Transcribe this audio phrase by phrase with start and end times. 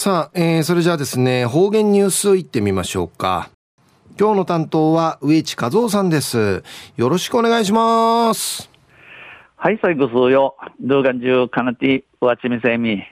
[0.00, 3.50] さあ、えー、それじゃあですね、方言ニュースいってみましょうか。
[4.16, 6.62] 今日の担当は植地和夫さんです。
[6.96, 8.70] よろしくお願いします。
[9.56, 10.54] はい、最後数よ。
[10.80, 13.02] 動画中、かなて、わちみせみ。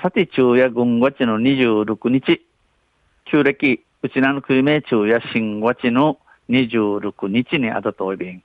[0.00, 2.46] さて、昼夜軍ごちの26日。
[3.24, 8.44] 旧暦、うちなの国名昼夜新ごちの26日にあたとおいびん。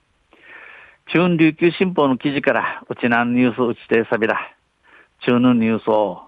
[1.06, 4.40] 中琉球新報の記事から、うちなのニュースうちてさびら。
[5.24, 6.23] 中のニュースを、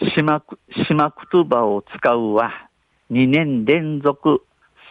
[0.00, 2.68] しまく、しまくとばを使うは、
[3.10, 4.44] 2年連続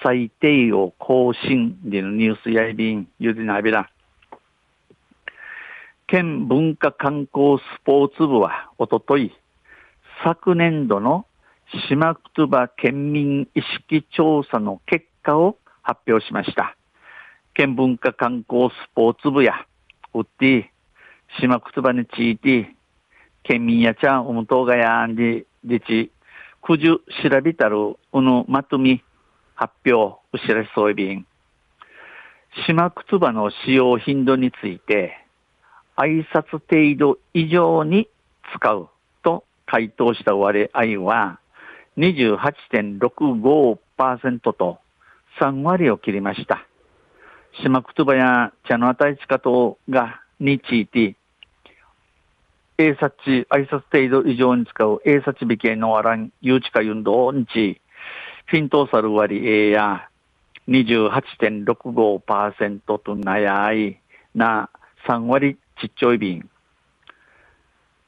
[0.04, 3.90] 最低を更新でのニュースやいびん、ゆりなびら。
[6.08, 9.34] 県文化観光スポーツ部はおととい、
[10.23, 11.26] 昨年度の
[11.89, 16.76] 島くとば県民意識調査の結果を発表しました。
[17.53, 19.66] 県文化観光スポーツ部や、
[20.14, 20.72] うって、
[21.42, 22.77] 島くとばについて、
[23.48, 26.12] 県民やちゃん、おむとうがやんで、でち、
[26.62, 29.02] くじゅ調べたる、うぬまとみ、
[29.56, 31.26] 発表、うしらしそういびん。
[32.66, 35.26] 島くつばの使用頻度について、
[35.95, 38.08] 挨拶程度以上に
[38.56, 38.89] 使う
[39.23, 41.39] と回答した割合は
[41.98, 44.78] 28.65%と
[45.39, 46.67] 3割を切りました。
[47.64, 51.17] 島くつばや茶の値かとがについて、
[52.80, 57.81] 英察地、挨拶程度以上に使う英察美形のあらん、誘致化運動にち、
[58.45, 60.08] フィントーサル割合や
[60.67, 64.00] 28.65%となやい
[64.36, 64.70] な
[65.08, 66.48] 3割ちっちょい便。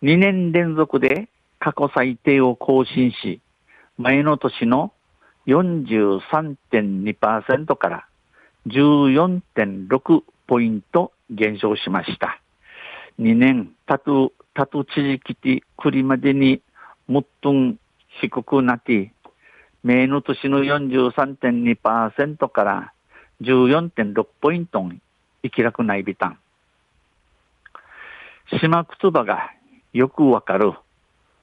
[0.03, 3.41] 2年連続で過去最低を更新し、
[3.97, 4.93] 前の年の
[5.47, 8.05] 43.2%から
[8.67, 12.39] 14.6ポイント減少しました。
[13.19, 13.97] 2年た
[14.59, 16.61] と、たと地域てくりまでに
[17.07, 17.53] もっと
[18.21, 19.13] 低くなって、
[19.83, 22.93] 前の年の43.2%から
[23.41, 24.83] 14.6ポイント
[25.43, 26.37] 生きらくないびたん。
[28.59, 29.51] 島くつばが
[29.93, 30.73] よくわかる、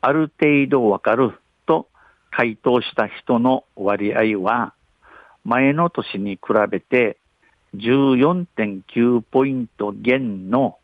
[0.02, 1.88] ある程度わかると
[2.30, 4.74] 回答した人の割合は、
[5.44, 6.40] 前の年に比
[6.70, 7.16] べて
[7.76, 10.76] 14.9ポイント減の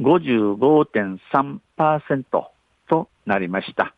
[0.00, 2.24] 55.3%
[2.88, 3.94] となりました。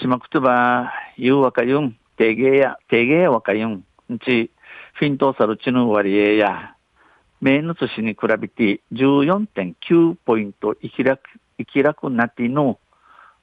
[0.00, 3.84] 島くつば、言うわかゆん、定芸や、定芸やわかゆん、
[4.24, 4.50] ち、
[4.94, 6.74] フィントーサルチの割合や、
[7.40, 11.22] 名の年に比べて14.9ポイント生きらく、
[11.58, 12.78] 生きらくなっての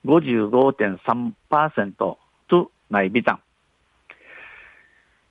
[0.06, 2.18] 55.3%
[2.48, 3.40] とないびたん。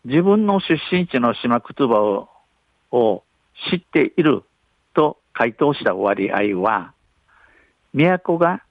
[0.04, 2.30] 自分の出身地の島くつばを
[2.92, 3.22] を
[3.70, 4.42] 知っている
[4.94, 6.92] と回答した割合は、
[7.92, 8.64] 都が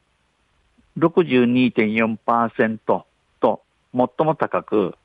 [0.98, 3.06] 62.4%と
[3.40, 3.58] 最
[3.94, 4.96] も高く、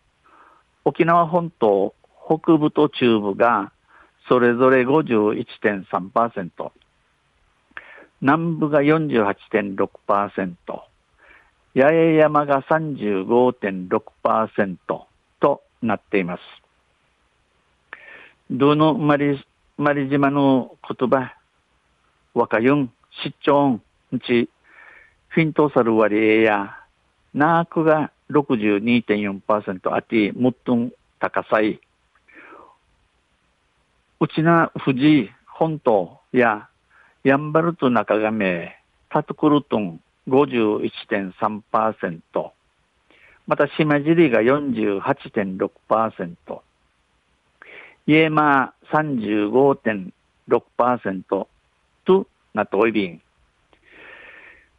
[0.85, 1.95] 沖縄本島
[2.27, 3.73] 北部と中部が
[4.29, 6.71] それぞれ51.3%、
[8.21, 10.55] 南部が48.6%、
[11.77, 15.09] 八重山が35.6%と
[15.83, 16.43] なっています。
[18.51, 19.45] どのまり、
[19.77, 21.35] まり島の言葉、
[22.35, 23.81] 若ゆん、しちょん、
[24.27, 24.51] ち、
[25.29, 26.77] フィントサル割合や、
[27.33, 30.77] ナークが62.4%あって、もっと
[31.21, 31.79] 高さい、
[34.19, 36.69] うちな富士本島や
[37.23, 38.77] やんばると中亀、
[39.11, 42.51] タトクルトン51.3%、
[43.47, 46.61] また島尻が48.6%、
[48.07, 50.11] イエマー
[50.51, 51.47] 35.6%
[52.55, 53.23] なっておいびん。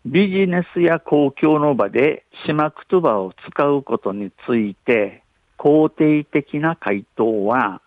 [0.06, 5.24] ビジネスや公共の場で島くとばを使うことについて
[5.58, 7.82] 肯定的な回答は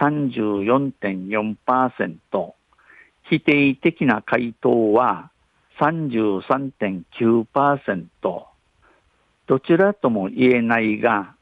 [0.00, 2.54] 34.4%、
[3.30, 5.30] 否定的な回答は
[5.80, 8.44] 33.9%、
[9.46, 11.36] どちらとも言えないが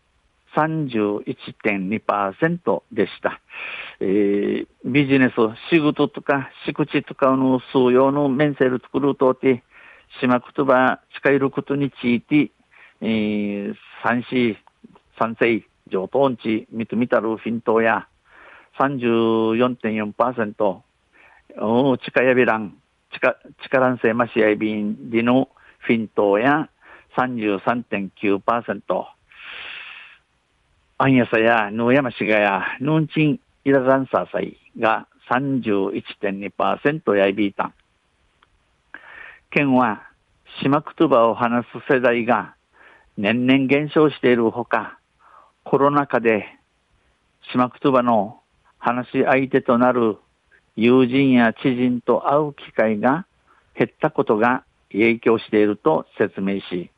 [0.56, 3.41] 31.2%でした。
[4.00, 5.32] えー、ビジネス、
[5.70, 9.62] 仕事とか敷地とかの数用の面セル作るとて、
[10.20, 12.50] 島くとば近いることについて、
[13.00, 14.58] えー、三市、
[15.19, 18.08] 三世、上等んち、みとみたるフィントや、
[18.79, 20.81] 34.4%、
[21.58, 22.76] お近やびらん、
[23.12, 25.49] 近、力んせましやいびんでの
[25.81, 26.70] フィントや
[27.17, 29.19] 33.9%、
[31.02, 37.75] アンヤサやヌーヤマシガやヌンチンイラザンサーサイが31.2%やいびいたん。
[39.50, 40.02] 県は
[40.62, 42.55] 島言葉を話す世代が
[43.17, 44.99] 年々減少しているほか、
[45.64, 46.44] コロナ禍で
[47.50, 48.43] 島言葉の
[48.76, 50.19] 話し相手となる
[50.76, 53.25] 友人や知人と会う機会が
[53.75, 56.91] 減ったことが影響していると説明し、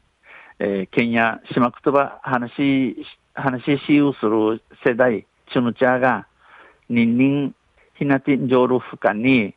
[0.59, 3.87] えー、県や島言葉話し、話しし
[4.21, 6.27] する世代、チュヌチャが、
[6.89, 7.55] ニンニン、
[7.95, 9.55] ヒナティンジョールフカに、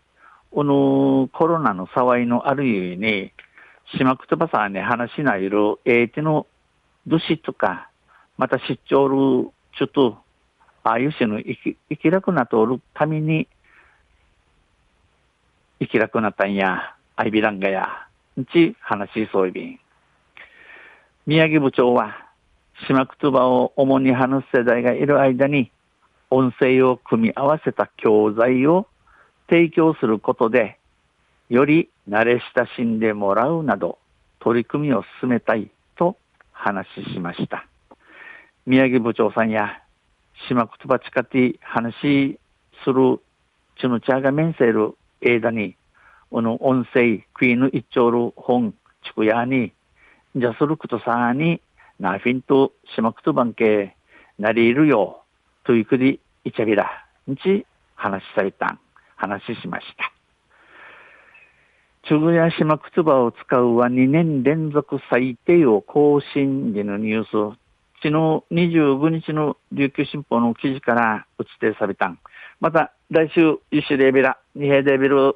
[0.51, 3.31] このコロナの騒いのあるゆえに、
[3.97, 6.47] 島言葉さんに話しないる、えー、ての、
[7.05, 7.89] どしとか、
[8.37, 10.17] また出張る、ちょっと、
[10.83, 13.47] ああいうしの生き、生き楽なとおるために、
[15.79, 17.89] 生き楽なったんや、アイビランガや、
[18.39, 19.79] んち話しそういびん。
[21.25, 22.24] 宮城部長は、
[22.87, 25.71] 島言葉を主に話す世代がいる間に、
[26.29, 28.87] 音声を組み合わせた教材を
[29.49, 30.77] 提供することで、
[31.49, 33.97] より慣れ親しんでもらうなど、
[34.39, 36.17] 取り組みを進めたいと
[36.51, 37.65] 話しました。
[38.65, 39.81] 宮城部長さんや、
[40.49, 42.37] 島言葉近て話
[42.83, 43.19] する
[43.79, 45.75] チュヌチャーが面せる間に、
[46.29, 48.73] この音声、クイーン一丁る本、
[49.03, 49.71] 地区屋に、
[50.35, 51.61] じゃすることさに、
[51.99, 53.95] なフィンと島言葉け
[54.37, 55.23] なりいるよ、
[55.63, 56.89] というくり、いちゃびら、
[57.29, 57.65] んち
[57.95, 58.79] 話しされたん、
[59.15, 60.11] 話しました。
[62.07, 67.57] チュグヤ島言葉を使うは2年連続最低を更新でのニュース、
[68.03, 72.19] 昨日25日の琉球新報の記事から打ち手されたん。
[72.59, 75.35] また来週、ユシレベラ、ニヘデビル、